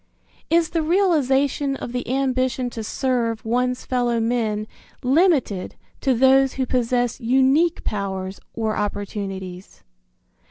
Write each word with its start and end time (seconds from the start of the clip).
Is 0.49 0.71
the 0.71 0.81
realization 0.81 1.75
of 1.75 1.91
the 1.91 2.09
ambition 2.11 2.71
to 2.71 2.83
serve 2.83 3.45
one's 3.45 3.85
fellow 3.85 4.19
men 4.19 4.65
limited 5.03 5.75
to 5.99 6.15
those 6.15 6.53
who 6.53 6.65
possess 6.65 7.19
unique 7.21 7.83
powers 7.83 8.39
or 8.55 8.75
opportunities? 8.75 9.83